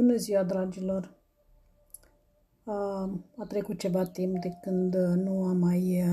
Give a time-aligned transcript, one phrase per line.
[0.00, 1.14] Bună ziua, dragilor!
[3.36, 6.04] A trecut ceva timp de când nu am mai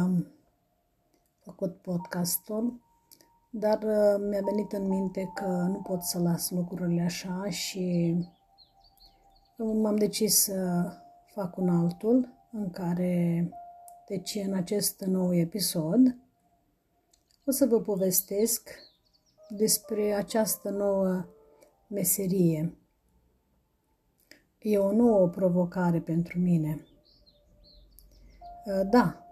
[1.40, 2.82] făcut podcastul,
[3.50, 3.80] dar
[4.20, 8.16] mi-a venit în minte că nu pot să las lucrurile așa și
[9.58, 10.90] m-am decis să
[11.34, 13.50] fac un altul în care,
[14.08, 16.18] deci în acest nou episod,
[17.46, 18.70] o să vă povestesc
[19.50, 21.26] despre această nouă
[21.88, 22.78] meserie
[24.60, 26.86] E o nouă provocare pentru mine.
[28.66, 29.28] Uh, da,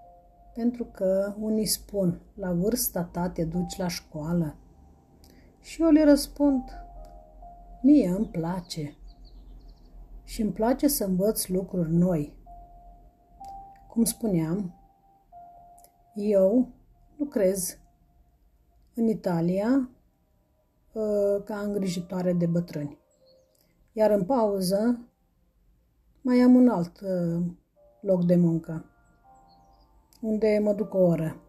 [0.54, 4.56] pentru că unii spun, la vârsta ta te duci la școală.
[5.62, 6.64] Și eu le răspund,
[7.82, 8.98] mie îmi place.
[10.24, 12.34] Și îmi place să învăț lucruri noi.
[13.88, 14.76] Cum spuneam,
[16.16, 16.70] eu
[17.18, 17.78] lucrez
[18.94, 19.90] în Italia
[20.94, 22.98] uh, ca îngrijitoare de bătrâni.
[23.92, 24.99] Iar în pauză
[26.26, 27.43] mai am un alt uh,
[28.01, 28.85] loc de muncă,
[30.21, 31.41] unde mă duc o oră.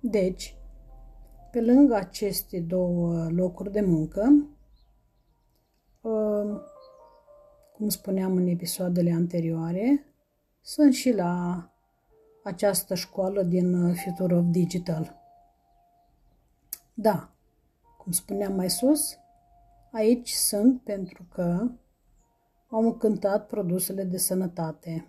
[0.00, 0.56] Deci,
[1.50, 4.46] pe lângă aceste două locuri de muncă,
[6.00, 6.60] uh,
[7.76, 10.04] cum spuneam în episoadele anterioare,
[10.60, 11.64] sunt și la
[12.44, 15.16] această școală din Future of Digital.
[16.94, 17.32] Da,
[17.98, 19.16] cum spuneam mai sus,
[19.92, 21.68] aici sunt pentru că
[22.74, 25.08] am încântat produsele de sănătate.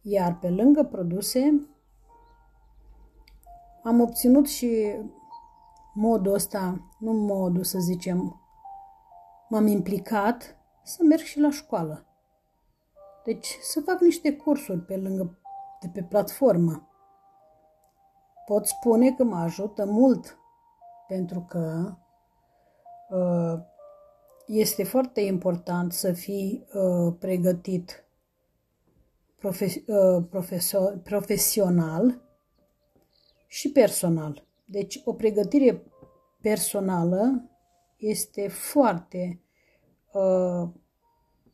[0.00, 1.68] Iar pe lângă produse,
[3.82, 4.94] am obținut și
[5.94, 8.40] modul ăsta, nu modul să zicem,
[9.48, 12.06] m-am implicat să merg și la școală.
[13.24, 15.38] Deci să fac niște cursuri pe lângă,
[15.80, 16.88] de pe platformă.
[18.46, 20.38] Pot spune că mă ajută mult
[21.06, 21.94] pentru că
[23.08, 23.60] uh,
[24.48, 28.04] este foarte important să fii uh, pregătit
[29.36, 32.22] profe- uh, profesor, profesional
[33.46, 34.46] și personal.
[34.66, 35.82] Deci o pregătire
[36.40, 37.50] personală
[37.96, 39.40] este foarte
[40.12, 40.68] uh,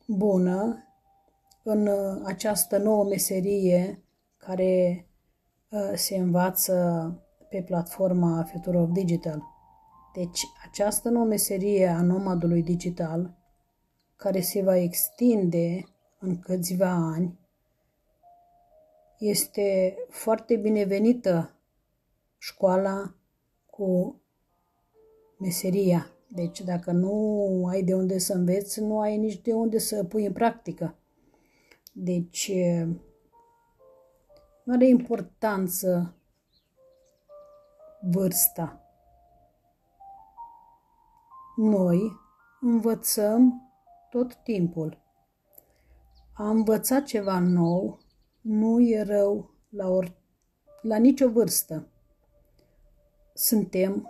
[0.07, 0.83] bună
[1.63, 4.03] în uh, această nouă meserie
[4.37, 5.07] care
[5.69, 6.75] uh, se învață
[7.49, 9.54] pe platforma Future of Digital.
[10.15, 13.37] Deci, această nouă meserie a nomadului digital,
[14.15, 15.85] care se va extinde
[16.19, 17.39] în câțiva ani,
[19.19, 21.55] este foarte binevenită
[22.37, 23.15] școala
[23.65, 24.21] cu
[25.37, 26.09] meseria.
[26.27, 30.25] Deci dacă nu ai de unde să înveți, nu ai nici de unde să pui
[30.25, 30.97] în practică.
[31.93, 32.51] Deci
[34.63, 36.15] nu are importanță
[38.01, 38.84] vârsta
[41.55, 42.11] noi
[42.61, 43.71] învățăm
[44.09, 45.03] tot timpul.
[46.33, 47.99] A învăța ceva nou
[48.41, 50.15] nu e rău la, or,
[50.81, 51.87] la nicio vârstă.
[53.33, 54.09] Suntem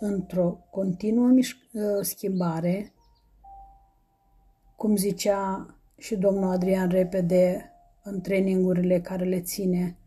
[0.00, 2.92] într-o continuă mișc- ă, schimbare,
[4.76, 7.72] cum zicea și domnul Adrian Repede
[8.02, 9.98] în trainingurile care le ține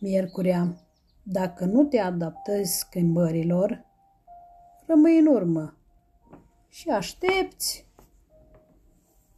[0.00, 0.76] miercurea,
[1.22, 3.84] dacă nu te adaptezi schimbărilor,
[4.86, 5.76] rămâi în urmă
[6.68, 7.88] și aștepți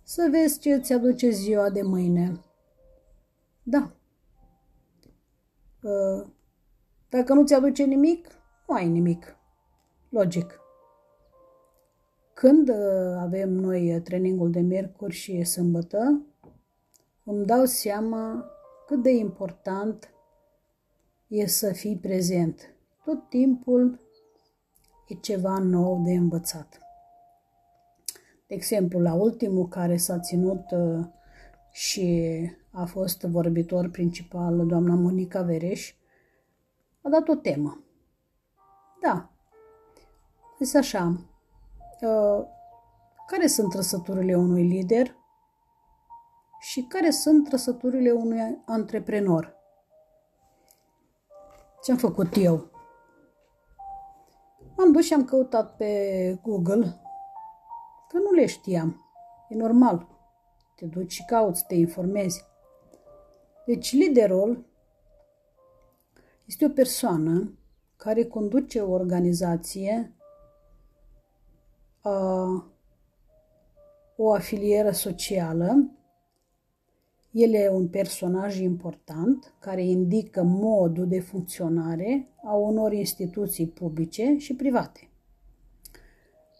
[0.02, 2.40] să vezi ce îți aduce ziua de mâine.
[3.62, 3.90] Da.
[5.84, 6.26] Ă,
[7.08, 8.28] dacă nu ți aduce nimic,
[8.66, 9.36] nu ai nimic.
[10.08, 10.60] Logic.
[12.34, 16.26] Când ă, avem noi trainingul de miercuri și sâmbătă,
[17.24, 18.50] îmi dau seama
[18.86, 20.10] cât de important
[21.26, 22.74] e să fii prezent.
[23.04, 24.05] Tot timpul
[25.06, 26.78] e ceva nou de învățat.
[28.46, 31.06] De exemplu, la ultimul care s-a ținut uh,
[31.70, 32.40] și
[32.70, 35.94] a fost vorbitor principal doamna Monica Vereș,
[37.02, 37.84] a dat o temă.
[39.00, 39.30] Da,
[40.58, 41.20] este așa,
[42.00, 42.44] uh,
[43.26, 45.16] care sunt trăsăturile unui lider
[46.60, 49.54] și care sunt trăsăturile unui antreprenor.
[51.82, 52.70] Ce am făcut eu?
[54.76, 57.00] M-am dus și am căutat pe Google,
[58.08, 59.04] că nu le știam.
[59.48, 60.06] E normal.
[60.76, 62.44] Te duci și cauți, te informezi.
[63.66, 64.66] Deci liderul
[66.44, 67.58] este o persoană
[67.96, 70.16] care conduce o organizație,
[74.16, 75.90] o afilieră socială
[77.36, 84.54] el e un personaj important care indică modul de funcționare a unor instituții publice și
[84.54, 85.10] private.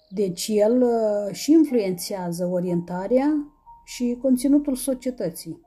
[0.09, 3.53] Deci el uh, și influențează orientarea
[3.85, 5.61] și conținutul societății.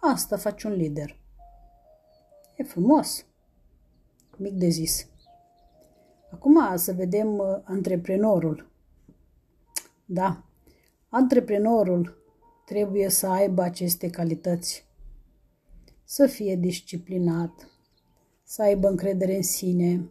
[0.00, 1.20] Asta face un lider.
[2.56, 3.26] E frumos.
[4.36, 5.06] Mic de zis.
[6.30, 8.70] Acum să vedem uh, antreprenorul.
[10.04, 10.44] Da,
[11.08, 12.21] antreprenorul
[12.72, 14.86] trebuie să aibă aceste calități.
[16.04, 17.68] Să fie disciplinat,
[18.42, 20.10] să aibă încredere în sine,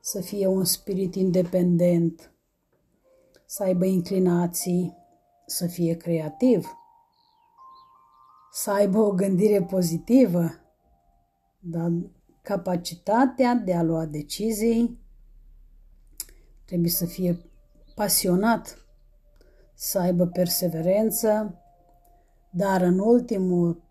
[0.00, 2.32] să fie un spirit independent,
[3.46, 4.96] să aibă inclinații,
[5.46, 6.66] să fie creativ,
[8.52, 10.50] să aibă o gândire pozitivă,
[11.58, 11.92] dar
[12.42, 14.98] capacitatea de a lua decizii
[16.64, 17.50] trebuie să fie
[17.94, 18.86] pasionat,
[19.74, 21.60] să aibă perseverență,
[22.56, 23.82] dar în ultimul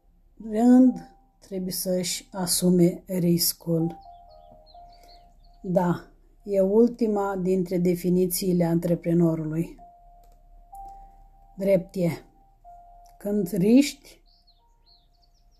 [0.50, 4.00] rând trebuie să își asume riscul.
[5.62, 6.08] Da,
[6.44, 9.76] e ultima dintre definițiile antreprenorului.
[11.58, 12.10] Drept e.
[13.18, 14.22] Când riști,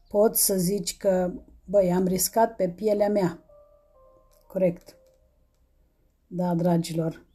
[0.10, 1.34] poți să zici că,
[1.66, 3.44] băi, am riscat pe pielea mea.
[4.48, 4.98] Corect.
[6.28, 7.26] Da, dragilor,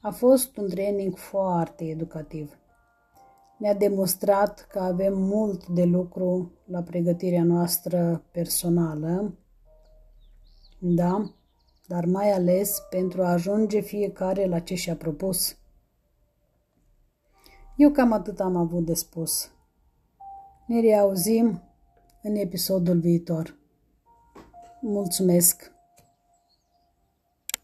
[0.00, 2.58] a fost un training foarte educativ.
[3.58, 9.38] Ne-a demonstrat că avem mult de lucru la pregătirea noastră personală,
[10.78, 11.34] da,
[11.86, 15.56] dar mai ales pentru a ajunge fiecare la ce și-a propus.
[17.76, 19.50] Eu cam atât am avut de spus.
[20.66, 21.62] Ne reauzim
[22.22, 23.56] în episodul viitor.
[24.80, 25.73] Mulțumesc!